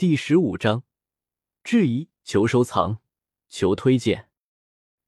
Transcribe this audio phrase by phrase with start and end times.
[0.00, 0.84] 第十五章，
[1.62, 3.00] 质疑，求收藏，
[3.50, 4.30] 求推荐。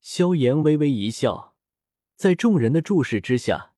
[0.00, 1.54] 萧炎微微一笑，
[2.16, 3.74] 在众人的注视之下，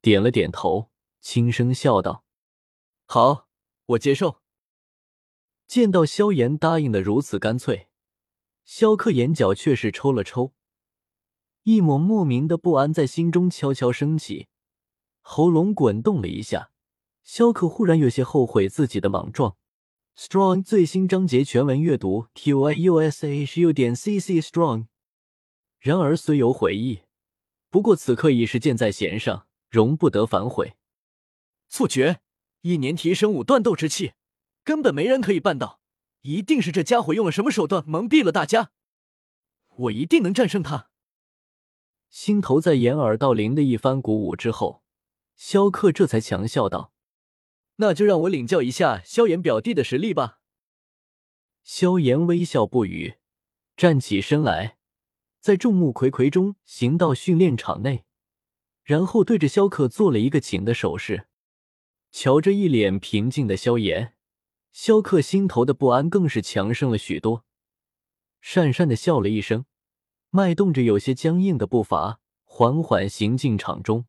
[0.00, 2.24] 点了点头，轻声笑道
[3.06, 3.48] ：“好，
[3.86, 4.40] 我接受。”
[5.66, 7.88] 见到萧炎答应的如此干脆，
[8.64, 10.54] 萧克眼角却是抽了抽，
[11.64, 14.46] 一抹莫名的不安在心中悄悄升起，
[15.22, 16.70] 喉咙滚动了一下。
[17.24, 19.56] 萧克忽然有些后悔自己的莽撞。
[20.18, 24.86] Strong 最新章节全文阅读：t y u s h u 点 c c strong。
[25.78, 27.02] 然而虽有悔意，
[27.68, 30.78] 不过此刻已是箭在弦上，容不得反悔。
[31.68, 32.20] 错觉，
[32.62, 34.14] 一年提升五段斗之气，
[34.64, 35.80] 根本没人可以办到，
[36.22, 38.70] 一定是这家伙用了什么手段蒙蔽了大家。
[39.68, 40.88] 我一定能战胜他。
[42.08, 44.82] 心头在掩耳盗铃的一番鼓舞之后，
[45.36, 46.94] 萧克这才强笑道。
[47.76, 50.40] 那就让我领教一下萧炎表弟的实力吧。
[51.62, 53.16] 萧炎微笑不语，
[53.76, 54.78] 站起身来，
[55.40, 58.04] 在众目睽睽中行到训练场内，
[58.82, 61.26] 然后对着萧克做了一个请的手势。
[62.12, 64.14] 瞧着一脸平静的萧炎，
[64.72, 67.44] 萧克心头的不安更是强盛了许多，
[68.42, 69.66] 讪讪的笑了一声，
[70.30, 74.06] 迈动着有些僵硬的步伐，缓缓行进场中，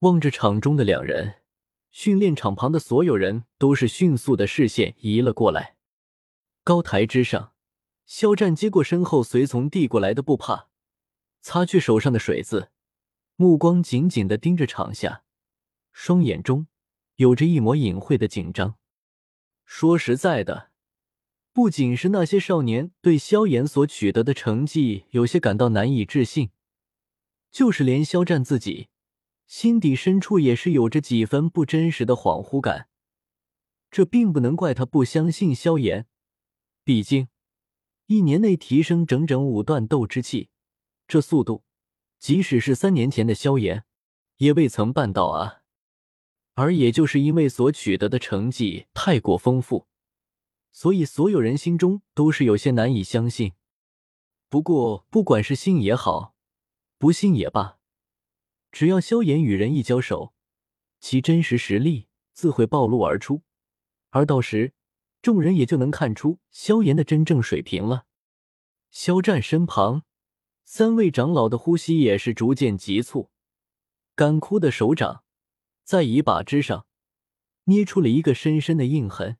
[0.00, 1.37] 望着场中的两人。
[1.98, 5.74] 训练场旁的所有人都是迅速的视线移了过来。
[6.62, 7.54] 高台之上，
[8.06, 10.68] 肖战接过身后随从递过来的布帕，
[11.40, 12.70] 擦去手上的水渍，
[13.34, 15.24] 目光紧紧的盯着场下，
[15.90, 16.68] 双眼中
[17.16, 18.76] 有着一抹隐晦的紧张。
[19.64, 20.70] 说实在的，
[21.52, 26.50] 不仅是那些少年对萧炎所取得的成绩有些感到难以置信，
[27.50, 28.86] 就是连肖战自己。
[29.48, 32.88] 心底深处也是有着几分不真实的恍惚感，
[33.90, 36.06] 这并不能怪他不相信萧炎，
[36.84, 37.28] 毕竟
[38.06, 40.50] 一年内提升整整五段斗之气，
[41.06, 41.64] 这速度，
[42.18, 43.84] 即使是三年前的萧炎
[44.36, 45.62] 也未曾办到啊！
[46.52, 49.86] 而也就是因为所取得的成绩太过丰富，
[50.72, 53.54] 所以所有人心中都是有些难以相信。
[54.50, 56.34] 不过，不管是信也好，
[56.98, 57.77] 不信也罢。
[58.70, 60.34] 只要萧炎与人一交手，
[61.00, 63.42] 其真实实力自会暴露而出，
[64.10, 64.74] 而到时
[65.20, 68.06] 众人也就能看出萧炎的真正水平了。
[68.90, 70.02] 肖战身旁
[70.64, 73.30] 三位长老的呼吸也是逐渐急促，
[74.14, 75.24] 干枯的手掌
[75.82, 76.86] 在椅把之上
[77.64, 79.38] 捏出了一个深深的印痕，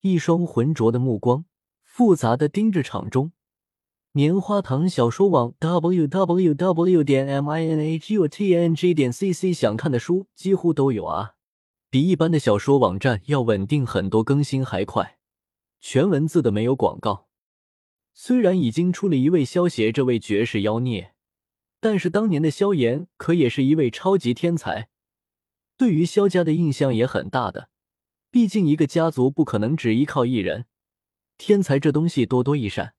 [0.00, 1.44] 一双浑浊的目光
[1.82, 3.32] 复杂的盯着场中。
[4.16, 9.52] 棉花糖小说网 w w w 点 m i n h u t n g 点 c c
[9.52, 11.34] 想看的书几乎都有啊，
[11.90, 15.18] 比一般的小说网站要稳定很多，更新还快，
[15.82, 17.28] 全文字的没有广告。
[18.14, 21.12] 虽然已经出了一位萧协这位绝世妖孽，
[21.78, 24.88] 但是当年的萧炎可也是一位超级天才，
[25.76, 27.68] 对于萧家的印象也很大的。
[28.30, 30.64] 毕竟一个家族不可能只依靠一人，
[31.36, 32.94] 天才这东西多多益善。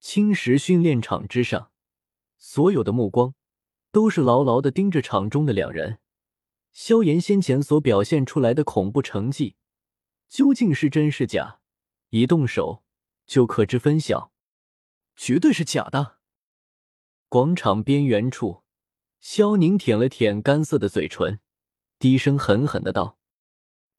[0.00, 1.72] 青石训练场之上，
[2.36, 3.34] 所有的目光
[3.90, 5.98] 都是牢牢的盯着场中的两人。
[6.72, 9.56] 萧炎先前所表现出来的恐怖成绩，
[10.28, 11.60] 究竟是真是假？
[12.10, 12.84] 一动手
[13.26, 14.32] 就可知分晓。
[15.16, 16.18] 绝对是假的。
[17.28, 18.62] 广场边缘处，
[19.18, 21.40] 萧宁舔了舔干涩的嘴唇，
[21.98, 23.18] 低声狠狠的道：“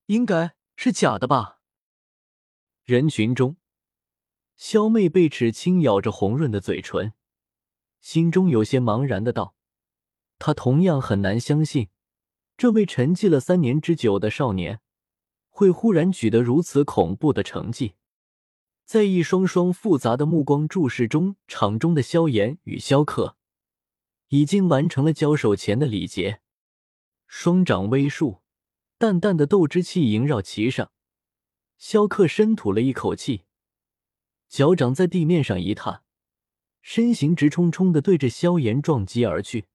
[0.07, 1.59] 应该是假的吧？”
[2.85, 3.57] 人群中。
[4.59, 7.13] 萧妹被齿轻咬着红润的嘴唇，
[8.01, 9.55] 心中有些茫然的道
[10.37, 11.87] ：“她同样很难相信，
[12.57, 14.81] 这位沉寂了三年之久的少年，
[15.47, 17.93] 会忽然取得如此恐怖的成绩。”
[18.83, 23.37] 在一双双复杂的目光注视中，场中的萧炎与萧克
[24.27, 26.41] 已经完成了交手前的礼节，
[27.25, 28.41] 双掌微竖，
[28.97, 30.91] 淡淡的斗之气萦绕其上。
[31.77, 33.45] 萧克深吐了一口气。
[34.49, 36.03] 脚掌在地面上一踏，
[36.81, 39.67] 身形直冲冲的对着萧炎撞击而去。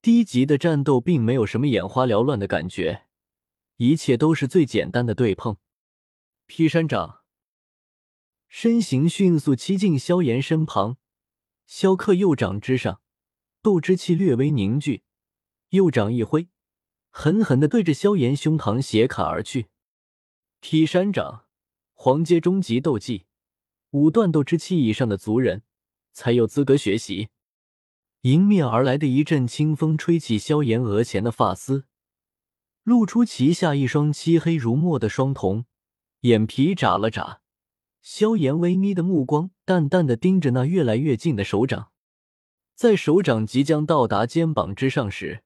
[0.00, 3.06] 低级的战斗并没有什么眼花缭乱的感觉，
[3.76, 5.56] 一切都是最简单的对碰。
[6.46, 7.22] 劈山掌，
[8.48, 10.96] 身形迅速欺近萧炎身旁，
[11.66, 13.02] 萧克右掌之上，
[13.60, 15.02] 斗之气略微凝聚，
[15.70, 16.48] 右掌一挥，
[17.10, 19.66] 狠狠的对着萧炎胸膛斜砍而去。
[20.60, 21.46] 劈山掌，
[21.92, 23.26] 黄阶终极斗技。
[23.90, 25.62] 五段斗之气以上的族人
[26.12, 27.28] 才有资格学习。
[28.22, 31.86] 迎面而来的一阵清风吹起萧炎额前的发丝，
[32.82, 35.64] 露出旗下一双漆黑如墨的双瞳，
[36.20, 37.40] 眼皮眨了眨，
[38.02, 41.92] 萧炎微眯的目光淡淡的盯着那越来越近的手掌，
[42.74, 45.42] 在手掌即将到达肩膀之上时，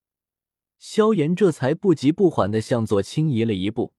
[0.81, 3.95] 萧炎这才不急不缓的向左轻移了一步。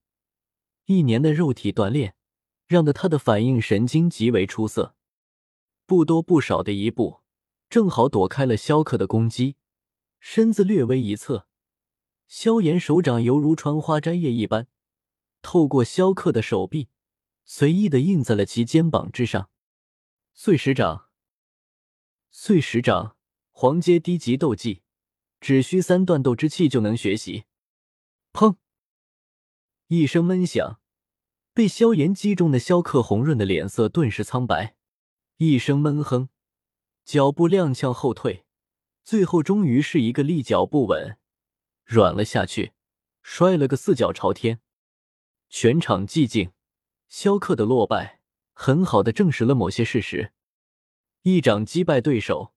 [0.84, 2.14] 一年的肉体锻炼，
[2.66, 4.94] 让得他的反应神经极为出色，
[5.86, 7.20] 不多不少的一步，
[7.68, 9.56] 正好躲开了萧克的攻击，
[10.18, 11.46] 身子略微一侧，
[12.26, 14.66] 萧炎手掌犹如穿花摘叶一般。
[15.42, 16.88] 透过萧克的手臂，
[17.44, 19.48] 随意的印在了其肩膀之上。
[20.34, 21.08] 碎石掌，
[22.30, 23.16] 碎石掌，
[23.52, 24.82] 黄阶低级斗技，
[25.40, 27.44] 只需三段斗之气就能学习。
[28.32, 28.56] 砰！
[29.86, 30.80] 一声闷响，
[31.56, 34.76] 被萧炎击中的萧克红润的脸色顿时苍白，
[35.38, 36.28] 一声闷哼，
[37.02, 38.44] 脚步踉跄后退，
[39.02, 41.16] 最后终于是一个立脚不稳，
[41.86, 42.74] 软了下去，
[43.22, 44.60] 摔了个四脚朝天。
[45.48, 46.52] 全场寂静，
[47.08, 48.20] 萧克的落败
[48.52, 50.34] 很好的证实了某些事实。
[51.22, 52.52] 一掌击败对手，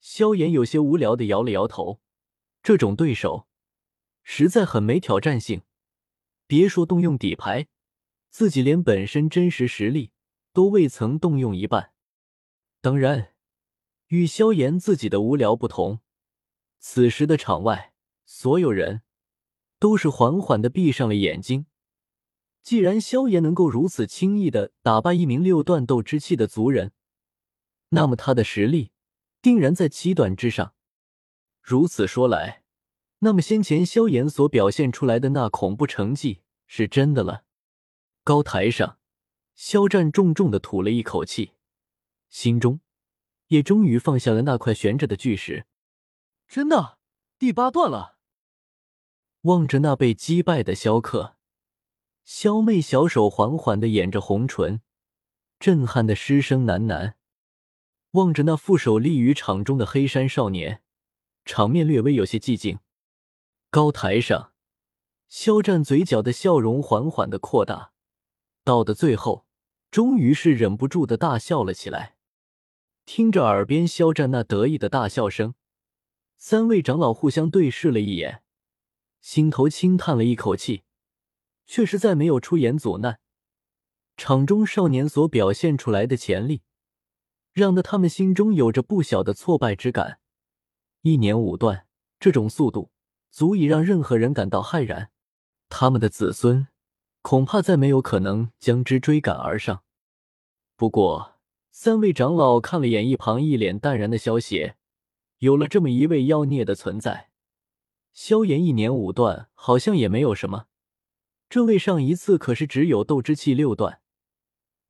[0.00, 2.00] 萧炎有些无聊的摇了摇头。
[2.62, 3.48] 这种对手
[4.22, 5.62] 实在很没挑战性，
[6.46, 7.66] 别说动用底牌，
[8.30, 10.12] 自己连本身真实实力
[10.52, 11.92] 都未曾动用一半。
[12.80, 13.34] 当然，
[14.06, 16.00] 与萧炎自己的无聊不同，
[16.78, 17.92] 此时的场外
[18.24, 19.02] 所有人
[19.78, 21.66] 都是缓缓的闭上了眼睛。
[22.62, 26.92] 既然萧炎能够如此轻易的打败一名六段斗之气的族人，
[27.88, 28.92] 那么他的实力
[29.42, 30.74] 定然在七段之上。
[31.60, 32.62] 如此说来，
[33.20, 37.44] 那么先前萧炎所表现出来的那恐怖成绩是真的了。
[38.30, 39.00] 高台上，
[39.56, 41.54] 肖战重重的吐了一口气，
[42.28, 42.78] 心中
[43.48, 45.66] 也终于放下了那块悬着的巨石。
[46.46, 47.00] 真的，
[47.40, 48.18] 第八段了。
[49.40, 51.34] 望着那被击败的萧克。
[52.22, 54.80] 萧妹小手缓缓的掩着红唇，
[55.58, 57.14] 震撼的失声喃喃，
[58.12, 60.84] 望着那负手立于场中的黑山少年，
[61.44, 62.78] 场面略微有些寂静。
[63.70, 64.52] 高台上，
[65.28, 67.89] 肖战嘴角的笑容缓缓的扩大，
[68.70, 69.44] 到的最后，
[69.90, 72.14] 终于是忍不住的大笑了起来。
[73.04, 75.54] 听着耳边肖战那得意的大笑声，
[76.36, 78.44] 三位长老互相对视了一眼，
[79.20, 80.84] 心头轻叹了一口气。
[81.66, 83.18] 却是再没有出言阻难，
[84.16, 86.62] 场中少年所表现出来的潜力，
[87.52, 90.20] 让得他们心中有着不小的挫败之感。
[91.02, 91.88] 一年五段
[92.20, 92.92] 这种速度，
[93.32, 95.10] 足以让任何人感到骇然。
[95.68, 96.68] 他们的子孙
[97.22, 99.82] 恐怕再没有可能将之追赶而上。
[100.76, 101.38] 不过，
[101.70, 104.76] 三位长老看了眼一旁一脸淡然的萧邪，
[105.38, 107.30] 有了这么一位妖孽的存在，
[108.12, 110.66] 萧炎一年五段好像也没有什么。
[111.48, 114.00] 这位上一次可是只有斗之气六段，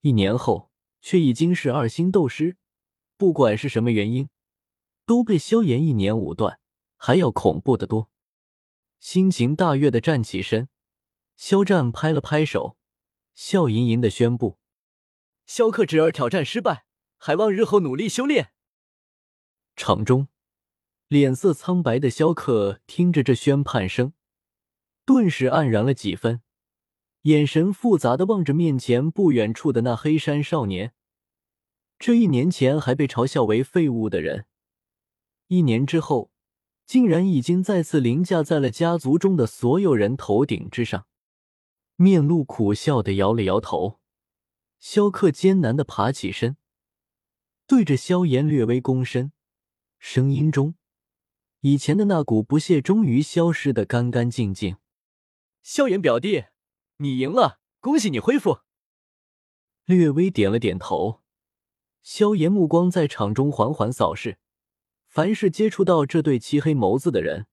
[0.02, 2.56] 一年后却已经是二星斗师。
[3.16, 4.28] 不管是什么原因，
[5.04, 6.58] 都被萧炎一年五段
[6.96, 8.08] 还要恐怖的多。
[8.98, 10.68] 心情大悦的站起身，
[11.40, 12.76] 肖战拍了拍手，
[13.32, 14.58] 笑吟吟的宣布
[15.46, 16.84] ：“萧克侄儿挑战失败，
[17.16, 18.52] 还望日后努力修炼。”
[19.74, 20.28] 场中，
[21.08, 24.12] 脸色苍白的萧克听着这宣判声，
[25.06, 26.42] 顿时黯然了几分。
[27.22, 30.92] 眼神复杂的望着面前不远处的那黑山少年，
[31.98, 34.44] 这一年前还被嘲笑为废物的人，
[35.46, 36.30] 一年之后，
[36.84, 41.06] 竟然已经再次凌驾在了家族中的所有人头顶之上。
[42.00, 44.00] 面露苦笑的摇了摇头，
[44.78, 46.56] 萧克艰难的爬起身，
[47.66, 49.32] 对着萧炎略微躬身，
[49.98, 50.76] 声音中
[51.60, 54.78] 以前的那股不屑终于消失的干干净净。
[55.62, 56.46] 萧炎表弟。
[56.96, 58.60] 你赢了，恭喜你恢复。
[59.84, 61.20] 略微点了点头，
[62.02, 64.38] 萧炎目光在场中缓缓扫视，
[65.06, 67.46] 凡是接触到这对漆黑眸子的人，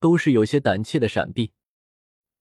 [0.00, 1.54] 都是有些胆怯的闪避，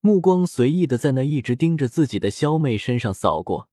[0.05, 3.69] 目光随意的在那一直盯着自己的萧妹身上扫过。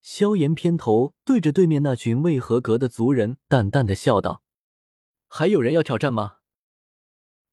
[0.00, 4.42] 萧炎偏头对着对面那群未合格的族人淡淡的笑道
[5.28, 6.36] ：“还有人要挑战吗？”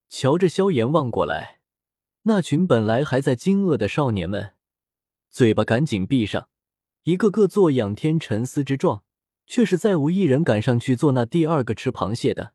[0.08, 1.60] 瞧着萧炎望过来。
[2.22, 4.54] 那群本来还在惊愕的少年们，
[5.30, 6.48] 嘴巴赶紧闭上，
[7.04, 9.04] 一个个做仰天沉思之状，
[9.46, 12.54] 却是再无一人敢上去做那第二个吃螃蟹的。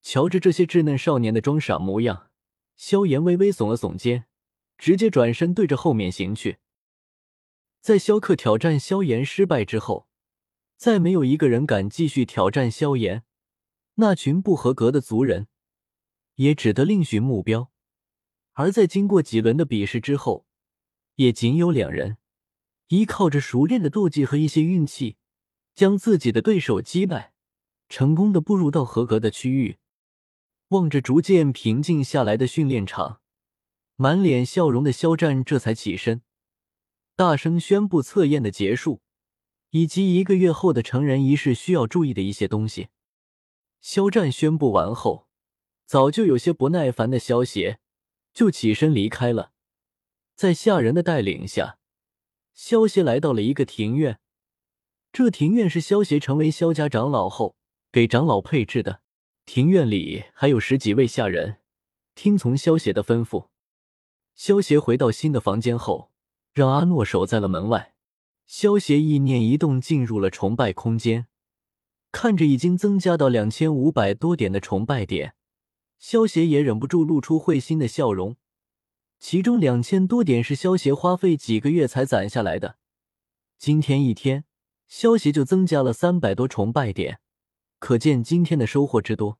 [0.00, 2.28] 瞧着这些稚嫩少年的装傻模样，
[2.76, 4.26] 萧炎微微耸了耸肩，
[4.82, 6.58] 直接转身对着后面行去。
[7.80, 10.08] 在萧克挑战萧炎失败之后，
[10.76, 13.22] 再没有一个人敢继续挑战萧炎，
[13.94, 15.46] 那群不合格的族人
[16.34, 17.70] 也只得另寻目标。
[18.54, 20.48] 而在经过几轮的比试之后，
[21.14, 22.16] 也仅有两人
[22.88, 25.16] 依靠着熟练的斗技和一些运气，
[25.76, 27.34] 将自己的对手击败，
[27.88, 29.78] 成功的步入到合格的区域。
[30.70, 33.20] 望着逐渐平静下来的训练场，
[34.02, 36.22] 满脸笑容的肖战这才起身，
[37.14, 39.00] 大声宣布测验的结束，
[39.70, 42.88] 以及一个月后的成人仪式需要注意的一些东西。
[43.80, 45.28] 肖战宣布完后，
[45.86, 47.78] 早就有些不耐烦的萧协
[48.34, 49.52] 就起身离开了。
[50.34, 51.78] 在下人的带领下，
[52.52, 54.18] 萧协来到了一个庭院。
[55.12, 57.54] 这庭院是萧协成为萧家长老后
[57.92, 59.02] 给长老配置的。
[59.46, 61.58] 庭院里还有十几位下人，
[62.16, 63.51] 听从萧协的吩咐。
[64.44, 66.10] 萧协回到新的房间后，
[66.52, 67.94] 让阿诺守在了门外。
[68.44, 71.28] 萧协意念一动，进入了崇拜空间，
[72.10, 75.36] 看着已经增加到两千五百多点的崇拜点，
[76.00, 78.34] 萧协也忍不住露出会心的笑容。
[79.20, 82.78] 其中两千多点是萧协花费几个月才攒下来的，
[83.56, 84.42] 今天一天，
[84.88, 87.20] 萧协就增加了三百多崇拜点，
[87.78, 89.38] 可见今天的收获之多。